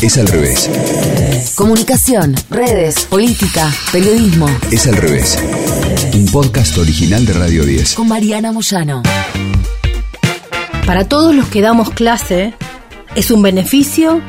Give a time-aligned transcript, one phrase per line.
[0.00, 0.70] Es al revés.
[1.56, 4.46] Comunicación, redes, política, periodismo.
[4.70, 5.36] Es al revés.
[6.14, 7.94] Un podcast original de Radio 10.
[7.94, 9.02] Con Mariana Moyano.
[10.86, 12.54] Para todos los que damos clase,
[13.16, 14.22] es un beneficio,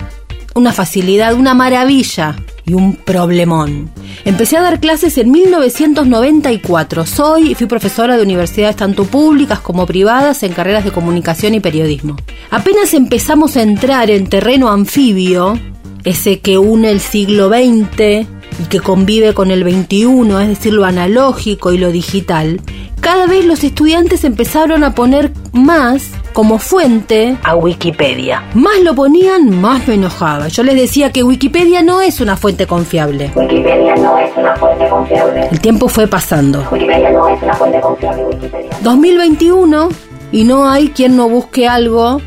[0.59, 2.35] una facilidad, una maravilla
[2.65, 3.89] y un problemón.
[4.25, 7.05] Empecé a dar clases en 1994.
[7.05, 11.61] Soy y fui profesora de universidades tanto públicas como privadas en carreras de comunicación y
[11.61, 12.17] periodismo.
[12.51, 15.57] Apenas empezamos a entrar en terreno anfibio,
[16.03, 18.27] ese que une el siglo XX
[18.61, 22.61] y que convive con el XXI, es decir, lo analógico y lo digital,
[22.99, 28.45] cada vez los estudiantes empezaron a poner más como fuente a Wikipedia.
[28.53, 30.47] Más lo ponían, más me enojaba.
[30.47, 33.29] Yo les decía que Wikipedia no es una fuente confiable.
[33.35, 35.49] Wikipedia no es una fuente confiable.
[35.51, 36.65] El tiempo fue pasando.
[36.71, 38.23] Wikipedia no es una fuente confiable.
[38.23, 38.69] Wikipedia.
[38.81, 39.89] 2021
[40.31, 42.21] y no hay quien no busque algo,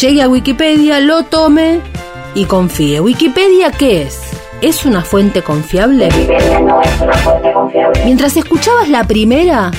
[0.00, 1.82] llegue a Wikipedia, lo tome
[2.34, 3.00] y confíe.
[3.00, 4.30] ¿Wikipedia qué es?
[4.62, 6.06] ¿Es una fuente confiable?
[6.06, 8.00] Wikipedia no es una fuente confiable.
[8.06, 9.70] Mientras escuchabas la primera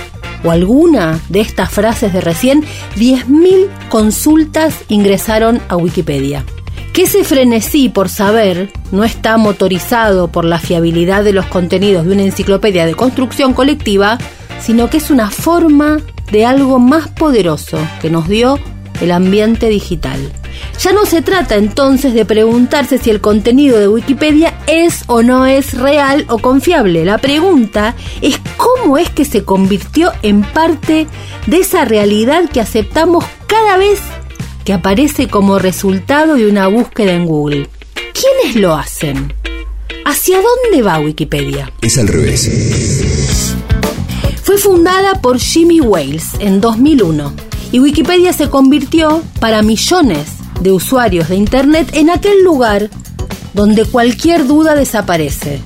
[0.43, 2.63] o alguna de estas frases de recién,
[2.95, 6.43] 10.000 consultas ingresaron a Wikipedia.
[6.93, 12.13] Que ese frenesí por saber no está motorizado por la fiabilidad de los contenidos de
[12.13, 14.17] una enciclopedia de construcción colectiva,
[14.59, 15.99] sino que es una forma
[16.31, 18.59] de algo más poderoso que nos dio
[19.01, 20.19] el ambiente digital.
[20.81, 25.45] Ya no se trata entonces de preguntarse si el contenido de Wikipedia es o no
[25.45, 27.03] es real o confiable.
[27.03, 31.05] La pregunta es cómo es que se convirtió en parte
[31.47, 33.99] de esa realidad que aceptamos cada vez
[34.63, 37.69] que aparece como resultado de una búsqueda en Google.
[38.13, 39.33] ¿Quiénes lo hacen?
[40.05, 41.73] ¿Hacia dónde va Wikipedia?
[41.81, 43.53] Es al revés.
[44.43, 47.33] Fue fundada por Jimmy Wales en 2001
[47.73, 52.89] y Wikipedia se convirtió para millones de usuarios de Internet en aquel lugar
[53.53, 55.59] donde cualquier duda desaparece.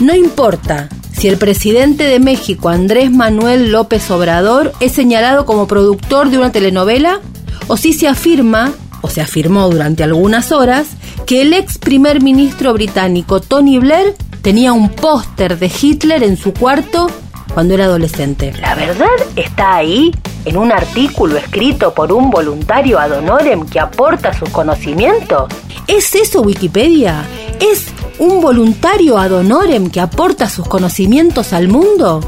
[0.00, 6.30] No importa si el presidente de México, Andrés Manuel López Obrador, es señalado como productor
[6.30, 7.20] de una telenovela
[7.68, 10.88] o si se afirma, o se afirmó durante algunas horas,
[11.26, 16.52] que el ex primer ministro británico Tony Blair tenía un póster de Hitler en su
[16.52, 17.10] cuarto
[17.54, 18.52] cuando era adolescente.
[18.60, 20.12] ¿La verdad está ahí?
[20.46, 25.52] ¿En un artículo escrito por un voluntario ad honorem que aporta sus conocimientos?
[25.88, 27.26] ¿Es eso Wikipedia?
[27.58, 27.88] ¿Es
[28.20, 32.20] un voluntario ad honorem que aporta sus conocimientos al mundo?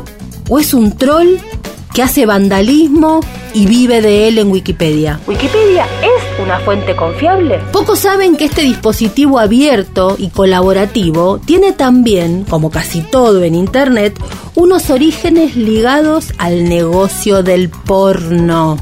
[0.48, 1.36] ¿O es un troll
[1.98, 3.18] que hace vandalismo
[3.54, 5.18] y vive de él en Wikipedia.
[5.26, 7.58] ¿Wikipedia es una fuente confiable?
[7.72, 14.16] Pocos saben que este dispositivo abierto y colaborativo tiene también, como casi todo en Internet,
[14.54, 18.76] unos orígenes ligados al negocio del porno.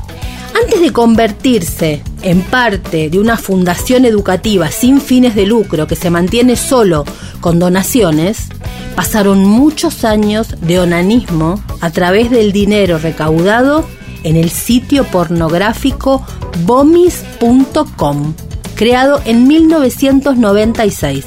[0.63, 6.11] Antes de convertirse en parte de una fundación educativa sin fines de lucro que se
[6.11, 7.07] mantiene solo
[7.41, 8.49] con donaciones,
[8.95, 13.85] pasaron muchos años de onanismo a través del dinero recaudado
[14.23, 16.25] en el sitio pornográfico
[16.65, 18.35] bomis.com,
[18.75, 21.25] creado en 1996.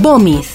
[0.00, 0.54] Bomis,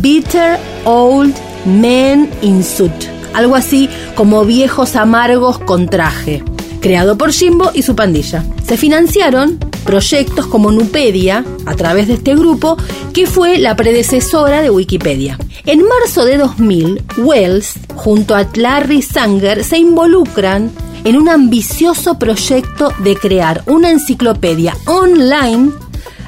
[0.00, 1.34] Bitter Old
[1.66, 2.92] Men in Suit,
[3.34, 6.42] algo así como viejos amargos con traje,
[6.80, 8.44] creado por Jimbo y su pandilla.
[8.66, 12.76] Se financiaron proyectos como Nupedia, a través de este grupo,
[13.12, 15.38] que fue la predecesora de Wikipedia.
[15.64, 20.72] En marzo de 2000, Wells, junto a Larry Sanger, se involucran
[21.04, 25.70] en un ambicioso proyecto de crear una enciclopedia online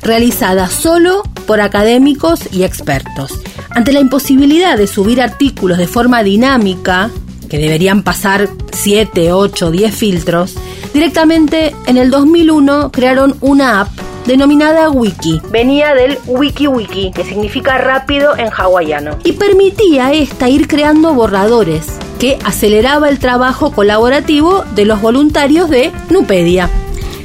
[0.03, 3.33] realizada solo por académicos y expertos.
[3.71, 7.11] Ante la imposibilidad de subir artículos de forma dinámica,
[7.49, 10.55] que deberían pasar 7, 8, 10 filtros,
[10.93, 13.94] directamente en el 2001 crearon una app
[14.27, 15.41] denominada Wiki.
[15.51, 19.19] Venía del Wiki Wiki, que significa rápido en hawaiano.
[19.25, 21.87] Y permitía esta ir creando borradores,
[22.19, 26.71] que aceleraba el trabajo colaborativo de los voluntarios de Nupedia.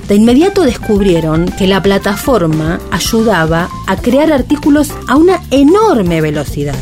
[0.07, 6.75] De inmediato descubrieron que la plataforma ayudaba a crear artículos a una enorme velocidad.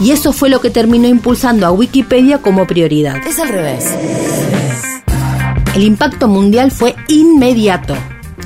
[0.00, 3.24] Y eso fue lo que terminó impulsando a Wikipedia como prioridad.
[3.24, 3.88] Es al revés.
[5.76, 7.94] El impacto mundial fue inmediato.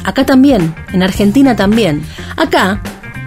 [0.07, 2.03] Acá también, en Argentina también.
[2.37, 2.81] Acá,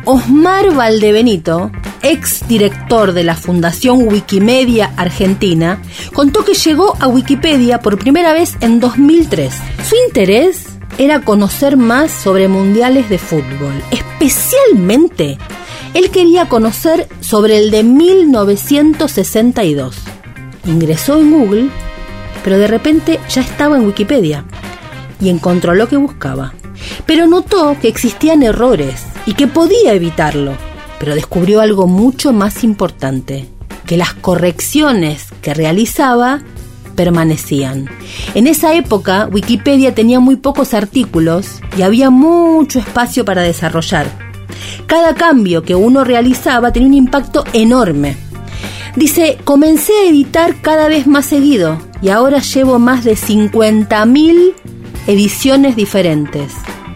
[0.05, 1.71] Osmar Valdebenito,
[2.01, 5.81] ex director de la Fundación Wikimedia Argentina,
[6.13, 9.53] contó que llegó a Wikipedia por primera vez en 2003.
[9.87, 10.67] Su interés
[10.97, 15.37] era conocer más sobre mundiales de fútbol, especialmente
[15.93, 19.97] él quería conocer sobre el de 1962.
[20.65, 21.67] Ingresó en Google,
[22.43, 24.45] pero de repente ya estaba en Wikipedia
[25.19, 26.53] y encontró lo que buscaba.
[27.05, 30.53] Pero notó que existían errores y que podía evitarlo,
[30.99, 33.47] pero descubrió algo mucho más importante,
[33.85, 36.41] que las correcciones que realizaba
[36.95, 37.89] permanecían.
[38.35, 44.07] En esa época, Wikipedia tenía muy pocos artículos y había mucho espacio para desarrollar.
[44.85, 48.17] Cada cambio que uno realizaba tenía un impacto enorme.
[48.95, 54.53] Dice, comencé a editar cada vez más seguido y ahora llevo más de 50.000
[55.07, 56.51] ediciones diferentes.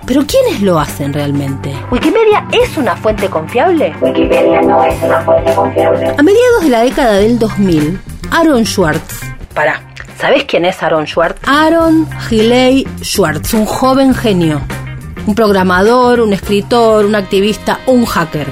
[0.05, 1.73] Pero ¿quiénes lo hacen realmente?
[1.89, 3.93] ¿Wikipedia es una fuente confiable?
[4.01, 6.13] Wikipedia no es una fuente confiable.
[6.17, 7.99] A mediados de la década del 2000,
[8.31, 9.21] Aaron Schwartz.
[9.53, 9.81] Para,
[10.17, 11.39] ¿sabés quién es Aaron Schwartz?
[11.47, 14.61] Aaron Giley Schwartz, un joven genio.
[15.25, 18.47] Un programador, un escritor, un activista, un hacker.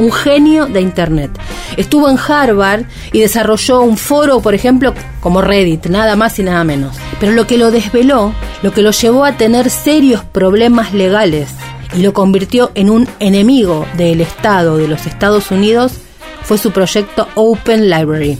[0.00, 1.30] Un genio de Internet.
[1.76, 6.64] Estuvo en Harvard y desarrolló un foro, por ejemplo, como Reddit, nada más y nada
[6.64, 6.96] menos.
[7.20, 8.32] Pero lo que lo desveló,
[8.62, 11.50] lo que lo llevó a tener serios problemas legales
[11.94, 15.92] y lo convirtió en un enemigo del Estado de los Estados Unidos
[16.42, 18.38] fue su proyecto Open Library,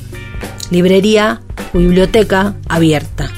[0.71, 1.41] librería
[1.75, 3.31] o biblioteca abierta.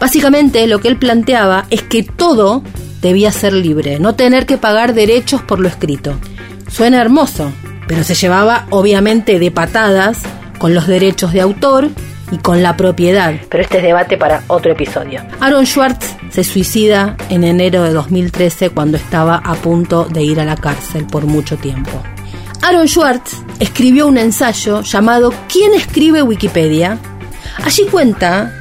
[0.00, 2.64] Básicamente lo que él planteaba es que todo
[3.00, 6.16] debía ser libre, no tener que pagar derechos por lo escrito.
[6.68, 7.52] Suena hermoso,
[7.88, 10.18] pero se llevaba obviamente de patadas
[10.58, 11.90] con los derechos de autor
[12.30, 13.34] y con la propiedad.
[13.48, 15.20] Pero este es debate para otro episodio.
[15.40, 20.44] Aaron Schwartz se suicida en enero de 2013 cuando estaba a punto de ir a
[20.44, 21.90] la cárcel por mucho tiempo.
[22.62, 26.98] Aaron Schwartz escribió un ensayo llamado ¿Quién escribe Wikipedia?
[27.62, 28.52] Allí cuenta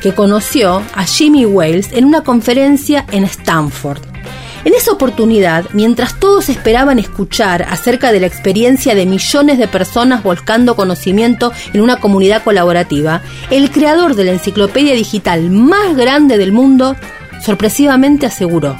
[0.00, 4.09] que conoció a Jimmy Wales en una conferencia en Stanford.
[4.62, 10.22] En esa oportunidad, mientras todos esperaban escuchar acerca de la experiencia de millones de personas
[10.22, 16.52] volcando conocimiento en una comunidad colaborativa, el creador de la enciclopedia digital más grande del
[16.52, 16.94] mundo
[17.42, 18.76] sorpresivamente aseguró,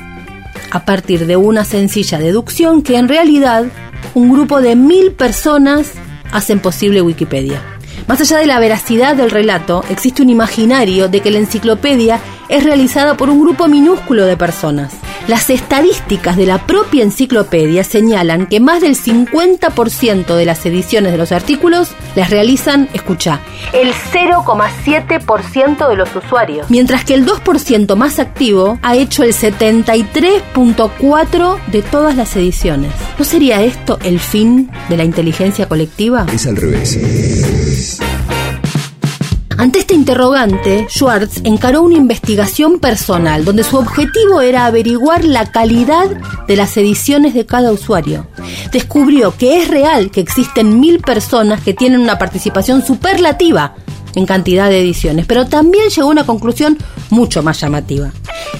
[0.70, 3.64] a partir de una sencilla deducción, que en realidad
[4.12, 5.92] un grupo de mil personas
[6.30, 7.62] hacen posible Wikipedia.
[8.06, 12.64] Más allá de la veracidad del relato, existe un imaginario de que la enciclopedia es
[12.64, 14.99] realizada por un grupo minúsculo de personas.
[15.28, 21.18] Las estadísticas de la propia enciclopedia señalan que más del 50% de las ediciones de
[21.18, 23.40] los artículos las realizan, escucha,
[23.72, 31.58] el 0,7% de los usuarios, mientras que el 2% más activo ha hecho el 73.4%
[31.66, 32.92] de todas las ediciones.
[33.18, 36.26] ¿No sería esto el fin de la inteligencia colectiva?
[36.32, 36.98] Es al revés.
[39.60, 46.06] Ante este interrogante, Schwartz encaró una investigación personal donde su objetivo era averiguar la calidad
[46.48, 48.26] de las ediciones de cada usuario.
[48.72, 53.74] Descubrió que es real que existen mil personas que tienen una participación superlativa
[54.14, 56.78] en cantidad de ediciones, pero también llegó a una conclusión
[57.10, 58.12] mucho más llamativa.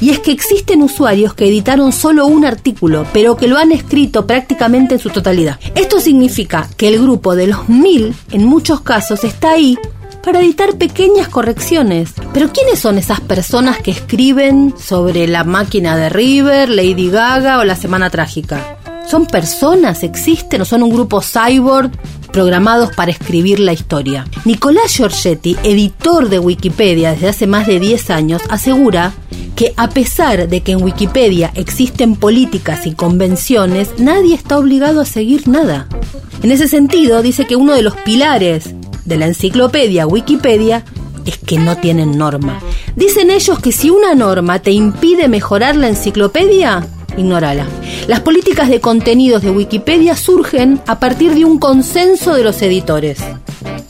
[0.03, 4.27] Y es que existen usuarios que editaron solo un artículo, pero que lo han escrito
[4.27, 5.59] prácticamente en su totalidad.
[5.75, 9.79] Esto significa que el grupo de los mil, en muchos casos, está ahí
[10.23, 12.13] para editar pequeñas correcciones.
[12.33, 17.65] Pero ¿quiénes son esas personas que escriben sobre la máquina de River, Lady Gaga o
[17.65, 18.77] la Semana Trágica?
[19.09, 20.05] ¿Son personas?
[20.05, 21.91] ¿Existen o son un grupo cyborg
[22.33, 24.25] programados para escribir la historia?
[24.45, 29.13] Nicolás Giorgetti, editor de Wikipedia desde hace más de 10 años, asegura
[29.57, 35.05] que a pesar de que en Wikipedia existen políticas y convenciones, nadie está obligado a
[35.05, 35.89] seguir nada.
[36.43, 40.85] En ese sentido, dice que uno de los pilares de la enciclopedia Wikipedia
[41.27, 42.61] es que no tienen norma.
[42.97, 47.67] Dicen ellos que si una norma te impide mejorar la enciclopedia, ignórala.
[48.09, 53.19] Las políticas de contenidos de Wikipedia surgen a partir de un consenso de los editores.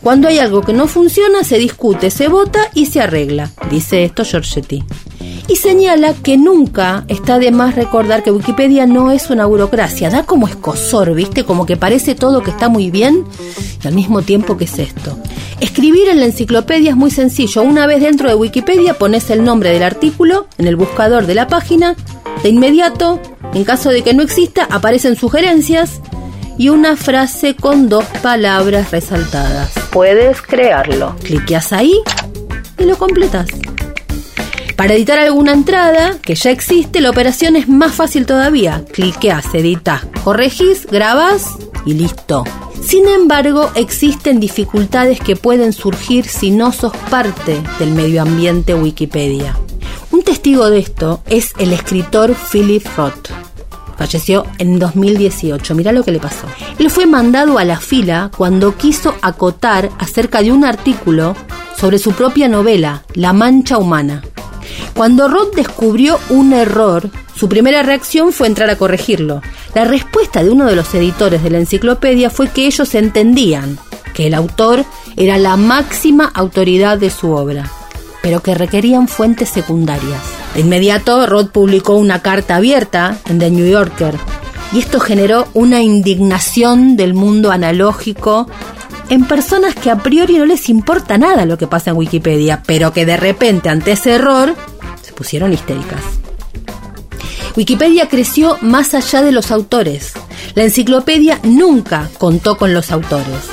[0.03, 4.25] Cuando hay algo que no funciona, se discute, se vota y se arregla, dice esto
[4.25, 4.83] Giorgetti.
[5.51, 10.23] Y señala que nunca está de más recordar que Wikipedia no es una burocracia, da
[10.23, 11.45] como escosor, ¿viste?
[11.45, 13.25] Como que parece todo que está muy bien
[13.83, 15.19] y al mismo tiempo que es esto.
[15.59, 17.63] Escribir en la enciclopedia es muy sencillo.
[17.63, 21.49] Una vez dentro de Wikipedia pones el nombre del artículo en el buscador de la
[21.49, 21.97] página,
[22.45, 23.21] de inmediato,
[23.53, 26.01] en caso de que no exista, aparecen sugerencias
[26.59, 29.73] y una frase con dos palabras resaltadas.
[29.91, 31.17] Puedes crearlo.
[31.25, 32.01] Cliqueas ahí
[32.79, 33.49] y lo completas.
[34.81, 38.83] Para editar alguna entrada que ya existe, la operación es más fácil todavía.
[38.91, 41.51] Cliqueas, editas, corregís, grabas
[41.85, 42.45] y listo.
[42.83, 49.55] Sin embargo, existen dificultades que pueden surgir si no sos parte del medio ambiente Wikipedia.
[50.13, 53.29] Un testigo de esto es el escritor Philip Roth.
[53.99, 55.75] Falleció en 2018.
[55.75, 56.47] Mirá lo que le pasó.
[56.79, 61.37] Él fue mandado a la fila cuando quiso acotar acerca de un artículo
[61.77, 64.23] sobre su propia novela, La Mancha Humana.
[65.01, 69.41] Cuando Roth descubrió un error, su primera reacción fue entrar a corregirlo.
[69.75, 73.79] La respuesta de uno de los editores de la enciclopedia fue que ellos entendían
[74.13, 74.85] que el autor
[75.17, 77.71] era la máxima autoridad de su obra,
[78.23, 80.21] pero que requerían fuentes secundarias.
[80.53, 84.19] De inmediato, Roth publicó una carta abierta en The New Yorker,
[84.75, 88.49] y esto generó una indignación del mundo analógico
[89.09, 92.93] en personas que a priori no les importa nada lo que pasa en Wikipedia, pero
[92.93, 94.55] que de repente ante ese error
[95.21, 96.01] pusieron histéricas.
[97.55, 100.15] Wikipedia creció más allá de los autores.
[100.55, 103.51] La enciclopedia nunca contó con los autores.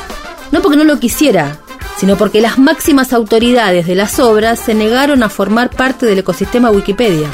[0.53, 1.59] No porque no lo quisiera,
[1.97, 6.71] sino porque las máximas autoridades de las obras se negaron a formar parte del ecosistema
[6.71, 7.27] Wikipedia.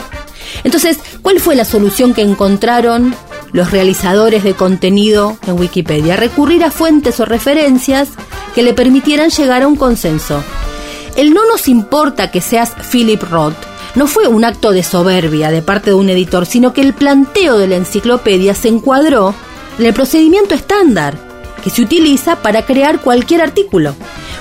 [0.63, 3.13] Entonces, ¿cuál fue la solución que encontraron
[3.51, 6.15] los realizadores de contenido en Wikipedia?
[6.15, 8.09] Recurrir a fuentes o referencias
[8.55, 10.43] que le permitieran llegar a un consenso.
[11.17, 15.61] El no nos importa que seas Philip Roth no fue un acto de soberbia de
[15.61, 19.35] parte de un editor, sino que el planteo de la enciclopedia se encuadró
[19.77, 21.17] en el procedimiento estándar
[21.63, 23.95] que se utiliza para crear cualquier artículo.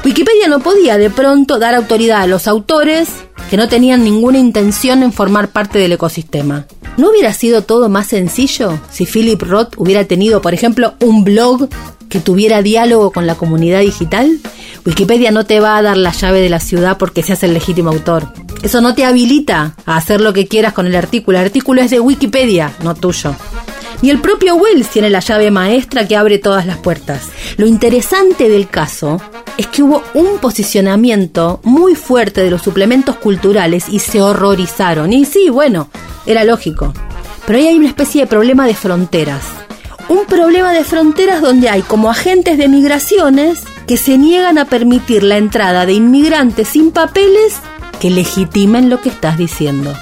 [0.04, 3.08] Wikipedia no podía de pronto dar autoridad a los autores
[3.52, 6.64] que no tenían ninguna intención en formar parte del ecosistema.
[6.96, 11.68] ¿No hubiera sido todo más sencillo si Philip Roth hubiera tenido, por ejemplo, un blog
[12.08, 14.38] que tuviera diálogo con la comunidad digital?
[14.86, 17.90] Wikipedia no te va a dar la llave de la ciudad porque seas el legítimo
[17.90, 18.32] autor.
[18.62, 21.36] Eso no te habilita a hacer lo que quieras con el artículo.
[21.36, 23.36] El artículo es de Wikipedia, no tuyo.
[24.00, 27.28] Ni el propio Wells tiene la llave maestra que abre todas las puertas.
[27.58, 29.20] Lo interesante del caso
[29.62, 35.12] es que hubo un posicionamiento muy fuerte de los suplementos culturales y se horrorizaron.
[35.12, 35.88] Y sí, bueno,
[36.26, 36.92] era lógico.
[37.46, 39.44] Pero ahí hay una especie de problema de fronteras.
[40.08, 45.22] Un problema de fronteras donde hay como agentes de migraciones que se niegan a permitir
[45.22, 47.54] la entrada de inmigrantes sin papeles
[48.00, 49.92] que legitimen lo que estás diciendo.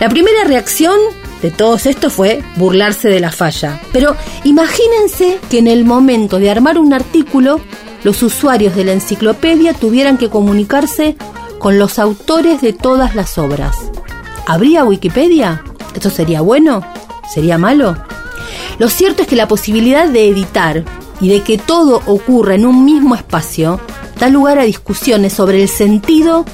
[0.00, 0.98] La primera reacción
[1.42, 3.78] de todos esto fue burlarse de la falla.
[3.92, 7.60] Pero imagínense que en el momento de armar un artículo,
[8.04, 11.16] los usuarios de la enciclopedia tuvieran que comunicarse
[11.58, 13.76] con los autores de todas las obras.
[14.46, 15.64] ¿Habría Wikipedia?
[15.94, 16.82] ¿Esto sería bueno?
[17.32, 17.96] ¿Sería malo?
[18.78, 20.84] Lo cierto es que la posibilidad de editar
[21.20, 23.80] y de que todo ocurra en un mismo espacio
[24.20, 26.44] da lugar a discusiones sobre el sentido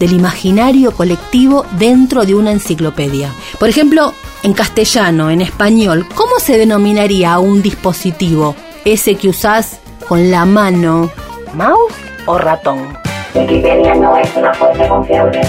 [0.00, 3.32] del imaginario colectivo dentro de una enciclopedia.
[3.58, 9.80] Por ejemplo, en castellano, en español, ¿cómo se denominaría a un dispositivo ese que usás
[10.08, 11.10] con la mano?
[11.54, 11.94] ¿Mouse
[12.26, 12.96] o ratón?
[13.34, 15.40] Wikipedia no es una fuente confiable.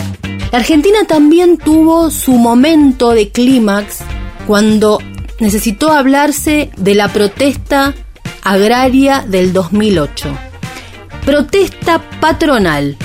[0.51, 3.99] La Argentina también tuvo su momento de clímax
[4.47, 4.99] cuando
[5.39, 7.93] necesitó hablarse de la protesta
[8.43, 10.29] agraria del 2008.
[11.25, 12.97] Protesta patronal.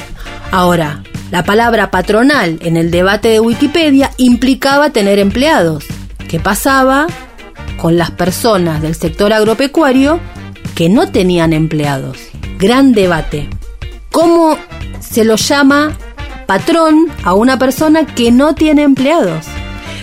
[0.52, 5.86] Ahora, la palabra patronal en el debate de Wikipedia implicaba tener empleados.
[6.28, 7.06] ¿Qué pasaba
[7.76, 10.20] con las personas del sector agropecuario
[10.74, 12.18] que no tenían empleados?
[12.58, 13.48] Gran debate.
[14.10, 14.56] ¿Cómo
[15.00, 15.96] se lo llama
[16.46, 19.46] patrón a una persona que no tiene empleados?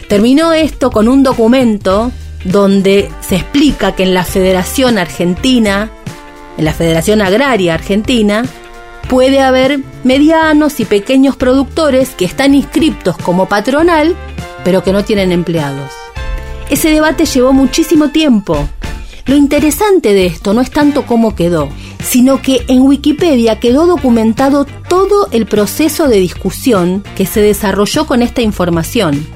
[0.07, 2.11] Terminó esto con un documento
[2.43, 5.91] donde se explica que en la Federación Argentina,
[6.57, 8.43] en la Federación Agraria Argentina,
[9.09, 14.15] puede haber medianos y pequeños productores que están inscriptos como patronal,
[14.63, 15.91] pero que no tienen empleados.
[16.69, 18.67] Ese debate llevó muchísimo tiempo.
[19.27, 21.67] Lo interesante de esto no es tanto cómo quedó,
[22.01, 28.21] sino que en Wikipedia quedó documentado todo el proceso de discusión que se desarrolló con
[28.21, 29.27] esta información.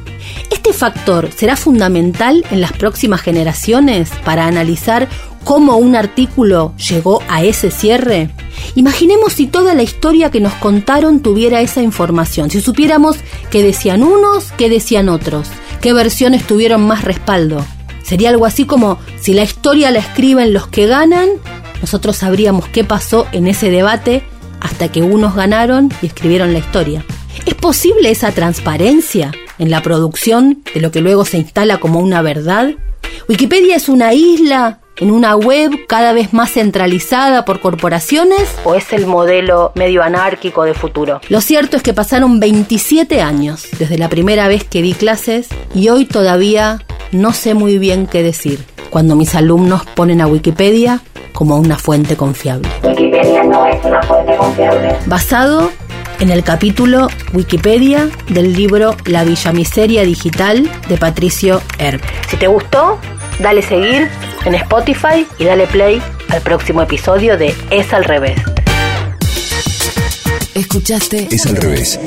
[0.50, 5.10] Este factor será fundamental en las próximas generaciones para analizar
[5.43, 8.29] cómo un artículo llegó a ese cierre?
[8.75, 13.17] Imaginemos si toda la historia que nos contaron tuviera esa información, si supiéramos
[13.50, 15.50] qué decían unos, qué decían otros,
[15.81, 17.65] qué versiones tuvieron más respaldo.
[18.03, 21.29] Sería algo así como si la historia la escriben los que ganan,
[21.79, 24.23] nosotros sabríamos qué pasó en ese debate
[24.59, 27.05] hasta que unos ganaron y escribieron la historia.
[27.45, 32.23] ¿Es posible esa transparencia en la producción de lo que luego se instala como una
[32.23, 32.71] verdad?
[33.29, 38.91] ¿Wikipedia es una isla en una web cada vez más centralizada por corporaciones o es
[38.91, 41.21] el modelo medio anárquico de futuro?
[41.29, 45.89] Lo cierto es que pasaron 27 años desde la primera vez que di clases y
[45.89, 46.79] hoy todavía
[47.11, 51.01] no sé muy bien qué decir cuando mis alumnos ponen a Wikipedia
[51.33, 52.69] como una fuente confiable.
[52.83, 54.95] Wikipedia no es una fuente confiable.
[55.05, 55.71] Basado
[56.19, 62.01] en el capítulo Wikipedia del libro La Villa Miseria Digital de Patricio Herb.
[62.29, 62.99] Si te gustó,
[63.39, 64.09] dale seguir
[64.45, 68.39] en Spotify y dale play al próximo episodio de Es al revés.
[70.53, 71.99] Escuchaste Es al revés.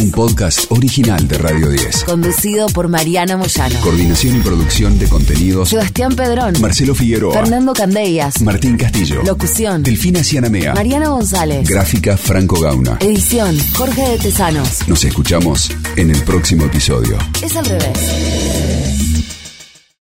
[0.00, 2.04] Un podcast original de Radio 10.
[2.04, 3.80] Conducido por Mariana Moyano.
[3.80, 5.70] Coordinación y producción de contenidos.
[5.70, 6.54] Sebastián Pedrón.
[6.60, 7.34] Marcelo Figueroa.
[7.34, 8.40] Fernando Candellas.
[8.42, 9.22] Martín Castillo.
[9.24, 9.82] Locución.
[9.82, 10.74] Delfina Cianamea.
[10.74, 11.68] Mariana González.
[11.68, 12.98] Gráfica Franco Gauna.
[13.00, 13.56] Edición.
[13.74, 14.86] Jorge de Tesanos.
[14.86, 17.18] Nos escuchamos en el próximo episodio.
[17.42, 18.37] Es al revés.